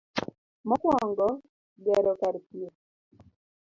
[0.67, 1.27] Mokwongo,
[1.83, 2.79] gero kar thieth,